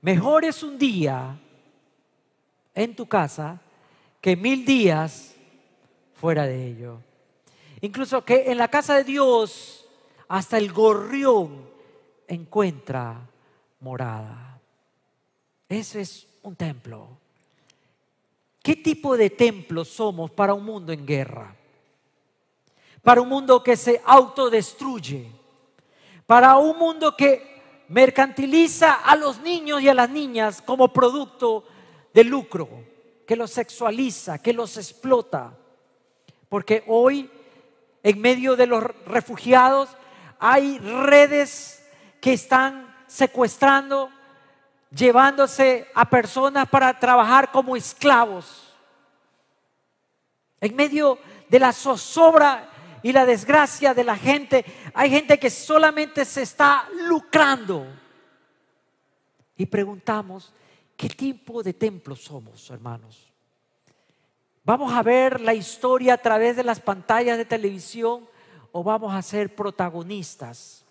[0.00, 1.38] Mejor es un día
[2.74, 3.60] en tu casa
[4.20, 5.31] que mil días
[6.22, 7.00] fuera de ello.
[7.80, 9.88] Incluso que en la casa de Dios
[10.28, 11.68] hasta el gorrión
[12.28, 13.28] encuentra
[13.80, 14.60] morada.
[15.68, 17.08] Ese es un templo.
[18.62, 21.56] ¿Qué tipo de templo somos para un mundo en guerra?
[23.02, 25.26] Para un mundo que se autodestruye.
[26.24, 31.64] Para un mundo que mercantiliza a los niños y a las niñas como producto
[32.14, 32.68] de lucro,
[33.26, 35.58] que los sexualiza, que los explota.
[36.52, 37.30] Porque hoy,
[38.02, 39.88] en medio de los refugiados,
[40.38, 41.82] hay redes
[42.20, 44.10] que están secuestrando,
[44.90, 48.76] llevándose a personas para trabajar como esclavos.
[50.60, 52.68] En medio de la zozobra
[53.02, 57.86] y la desgracia de la gente, hay gente que solamente se está lucrando.
[59.56, 60.52] Y preguntamos,
[60.98, 63.31] ¿qué tipo de templo somos, hermanos?
[64.64, 68.28] Vamos a ver la historia a través de las pantallas de televisión
[68.70, 70.84] o vamos a ser protagonistas.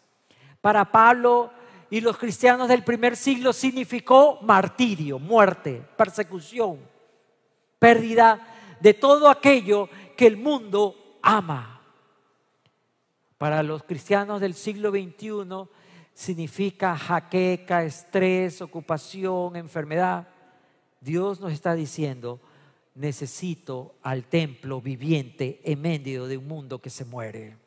[0.60, 1.52] Para Pablo
[1.90, 6.80] y los cristianos del primer siglo significó martirio, muerte, persecución,
[7.80, 8.46] pérdida
[8.82, 11.82] de todo aquello que el mundo ama.
[13.38, 15.70] Para los cristianos del siglo XXI
[16.14, 20.28] significa jaqueca, estrés, ocupación, enfermedad.
[21.00, 22.40] Dios nos está diciendo,
[23.02, 27.58] necesito al templo viviente en de un mundo que se muere.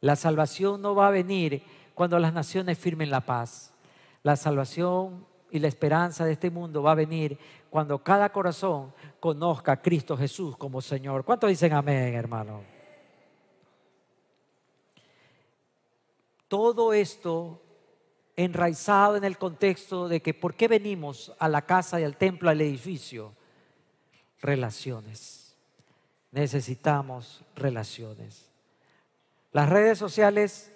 [0.00, 1.62] La salvación no va a venir
[1.94, 3.72] cuando las naciones firmen la paz.
[4.24, 7.38] La salvación y la esperanza de este mundo va a venir
[7.70, 11.24] cuando cada corazón conozca a Cristo Jesús como Señor.
[11.24, 12.62] ¿Cuántos dicen amén, hermano?
[16.48, 17.62] Todo esto
[18.36, 22.50] enraizado en el contexto de que por qué venimos a la casa y al templo,
[22.50, 23.34] al edificio.
[24.42, 25.54] Relaciones.
[26.32, 28.50] Necesitamos relaciones.
[29.52, 30.72] Las redes sociales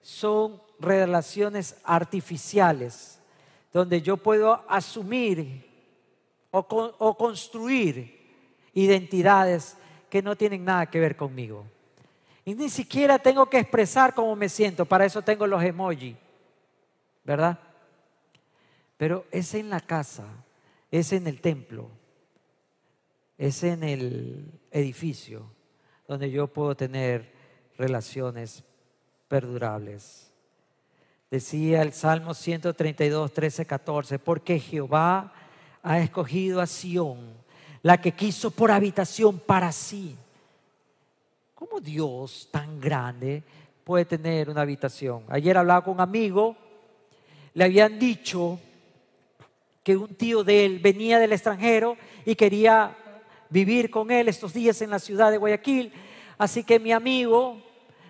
[0.00, 3.18] son relaciones artificiales
[3.72, 5.66] donde yo puedo asumir
[6.50, 8.18] o, construir
[8.72, 9.76] identidades
[10.08, 11.64] que no tienen nada que ver conmigo.
[12.44, 16.16] Y ni siquiera tengo que expresar cómo me siento, para eso tengo los emojis,
[17.24, 17.58] ¿verdad?
[18.96, 20.24] Pero es en la casa,
[20.90, 21.90] es en el templo,
[23.38, 25.48] es en el edificio
[26.08, 27.32] donde yo puedo tener
[27.78, 28.64] relaciones
[29.28, 30.32] perdurables.
[31.30, 35.32] Decía el Salmo 132, 13, 14, porque Jehová
[35.82, 37.18] ha escogido a Sión,
[37.82, 40.16] la que quiso por habitación para sí.
[41.54, 43.44] ¿Cómo Dios tan grande
[43.84, 45.24] puede tener una habitación?
[45.28, 46.56] Ayer hablaba con un amigo,
[47.54, 48.58] le habían dicho
[49.84, 52.96] que un tío de él venía del extranjero y quería
[53.50, 55.92] vivir con él estos días en la ciudad de Guayaquil.
[56.36, 57.62] Así que mi amigo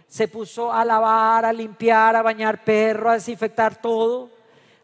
[0.06, 4.30] se puso a lavar, a limpiar, a bañar perro, a desinfectar todo,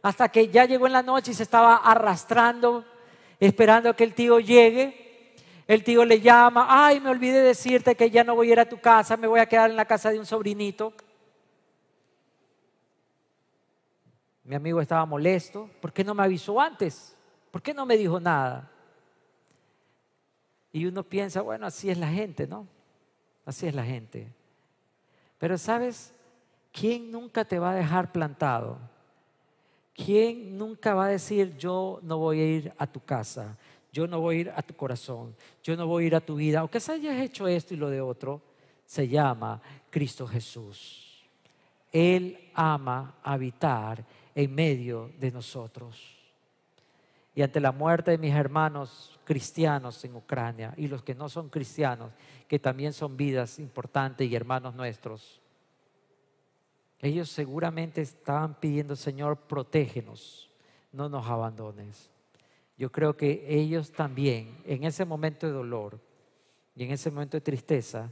[0.02, 2.84] hasta que ya llegó en la noche y se estaba arrastrando,
[3.40, 5.02] esperando a que el tío llegue.
[5.66, 8.68] El tío le llama, ay, me olvidé decirte que ya no voy a ir a
[8.68, 10.92] tu casa, me voy a quedar en la casa de un sobrinito.
[14.42, 15.70] Mi amigo estaba molesto.
[15.80, 17.16] ¿Por qué no me avisó antes?
[17.50, 18.70] ¿Por qué no me dijo nada?
[20.74, 22.66] Y uno piensa, bueno, así es la gente, ¿no?
[23.46, 24.32] Así es la gente.
[25.38, 26.12] Pero sabes,
[26.72, 28.80] ¿quién nunca te va a dejar plantado?
[29.94, 33.56] ¿Quién nunca va a decir, yo no voy a ir a tu casa,
[33.92, 36.34] yo no voy a ir a tu corazón, yo no voy a ir a tu
[36.34, 38.42] vida, aunque se hayas hecho esto y lo de otro?
[38.84, 41.24] Se llama Cristo Jesús.
[41.92, 44.04] Él ama habitar
[44.34, 46.13] en medio de nosotros.
[47.34, 51.48] Y ante la muerte de mis hermanos cristianos en Ucrania y los que no son
[51.48, 52.12] cristianos,
[52.46, 55.40] que también son vidas importantes y hermanos nuestros,
[57.00, 60.50] ellos seguramente estaban pidiendo, Señor, protégenos,
[60.92, 62.08] no nos abandones.
[62.78, 66.00] Yo creo que ellos también, en ese momento de dolor
[66.74, 68.10] y en ese momento de tristeza,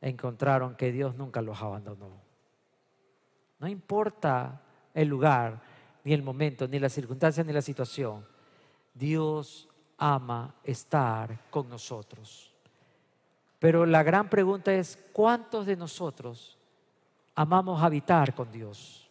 [0.00, 2.10] encontraron que Dios nunca los abandonó.
[3.58, 4.62] No importa
[4.94, 5.60] el lugar,
[6.04, 8.24] ni el momento, ni la circunstancia, ni la situación.
[8.98, 9.68] Dios
[9.98, 12.52] ama estar con nosotros.
[13.58, 16.58] Pero la gran pregunta es, ¿cuántos de nosotros
[17.34, 19.08] amamos habitar con Dios?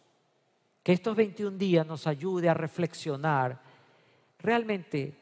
[0.82, 3.60] Que estos 21 días nos ayude a reflexionar
[4.38, 5.14] realmente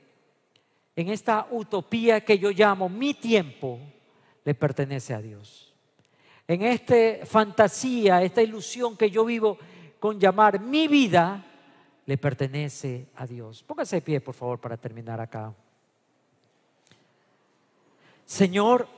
[0.96, 3.80] en esta utopía que yo llamo mi tiempo
[4.44, 5.72] le pertenece a Dios.
[6.46, 9.58] En esta fantasía, esta ilusión que yo vivo
[9.98, 11.42] con llamar mi vida
[12.06, 13.62] le pertenece a Dios.
[13.62, 15.52] Póngase de pie, por favor, para terminar acá.
[18.24, 18.88] Señor,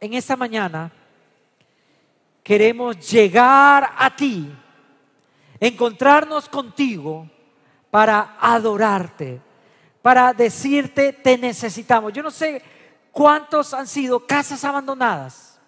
[0.00, 0.92] en esta mañana
[2.42, 4.52] queremos llegar a ti,
[5.60, 7.28] encontrarnos contigo
[7.90, 9.40] para adorarte,
[10.02, 12.12] para decirte te necesitamos.
[12.12, 12.62] Yo no sé
[13.12, 15.60] cuántos han sido casas abandonadas,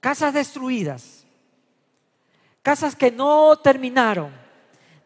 [0.00, 1.22] casas destruidas
[2.62, 4.32] casas que no terminaron.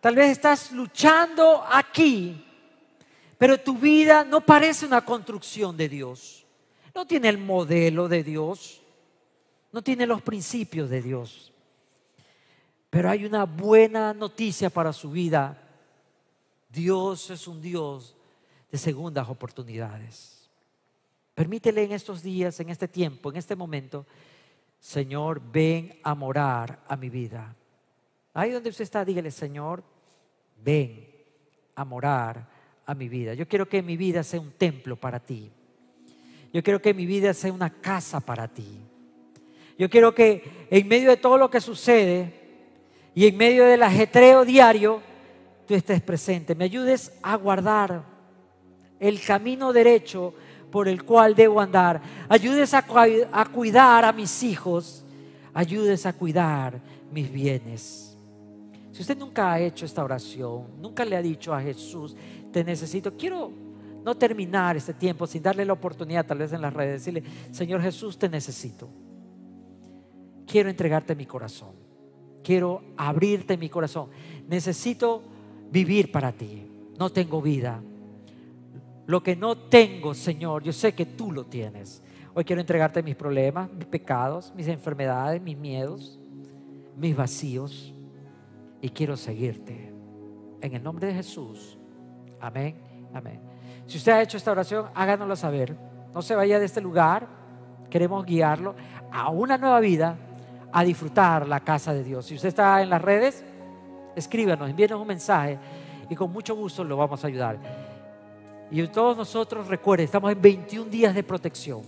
[0.06, 2.40] Tal vez estás luchando aquí,
[3.36, 6.46] pero tu vida no parece una construcción de Dios.
[6.94, 8.80] No tiene el modelo de Dios,
[9.72, 11.52] no tiene los principios de Dios.
[12.88, 15.60] Pero hay una buena noticia para su vida.
[16.68, 18.14] Dios es un Dios
[18.70, 20.48] de segundas oportunidades.
[21.34, 24.06] Permítele en estos días, en este tiempo, en este momento,
[24.78, 27.56] Señor, ven a morar a mi vida.
[28.34, 29.82] Ahí donde usted está, dígale, Señor,
[30.64, 31.06] ven
[31.74, 32.46] a morar
[32.84, 33.34] a mi vida.
[33.34, 35.50] Yo quiero que mi vida sea un templo para ti.
[36.52, 38.80] Yo quiero que mi vida sea una casa para ti.
[39.78, 42.32] Yo quiero que en medio de todo lo que sucede
[43.14, 45.02] y en medio del ajetreo diario,
[45.66, 46.54] tú estés presente.
[46.54, 48.02] Me ayudes a guardar
[48.98, 50.32] el camino derecho
[50.70, 52.00] por el cual debo andar.
[52.28, 55.04] Ayudes a, cuidar a mis hijos.
[55.52, 56.80] Ayudes a cuidar
[57.10, 58.05] mis bienes.
[58.96, 62.16] Si usted nunca ha hecho esta oración, nunca le ha dicho a Jesús,
[62.50, 63.52] te necesito, quiero
[64.02, 67.82] no terminar este tiempo sin darle la oportunidad, tal vez en las redes, decirle, Señor
[67.82, 68.88] Jesús, te necesito.
[70.46, 71.72] Quiero entregarte mi corazón.
[72.42, 74.08] Quiero abrirte mi corazón.
[74.48, 75.22] Necesito
[75.70, 76.66] vivir para ti.
[76.98, 77.82] No tengo vida.
[79.04, 82.02] Lo que no tengo, Señor, yo sé que tú lo tienes.
[82.32, 86.18] Hoy quiero entregarte mis problemas, mis pecados, mis enfermedades, mis miedos,
[86.96, 87.92] mis vacíos.
[88.80, 89.92] Y quiero seguirte.
[90.60, 91.78] En el nombre de Jesús.
[92.40, 92.76] Amén.
[93.14, 93.40] Amén.
[93.86, 95.76] Si usted ha hecho esta oración, háganoslo saber.
[96.12, 97.26] No se vaya de este lugar.
[97.90, 98.74] Queremos guiarlo
[99.12, 100.16] a una nueva vida,
[100.72, 102.26] a disfrutar la casa de Dios.
[102.26, 103.44] Si usted está en las redes,
[104.16, 105.58] escríbanos, envíenos un mensaje
[106.08, 107.58] y con mucho gusto lo vamos a ayudar.
[108.70, 111.82] Y todos nosotros, recuerden, estamos en 21 días de protección.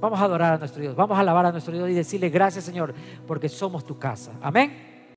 [0.00, 2.64] Vamos a adorar a nuestro Dios, vamos a alabar a nuestro Dios y decirle gracias
[2.64, 2.94] Señor,
[3.26, 4.32] porque somos tu casa.
[4.40, 4.87] Amén.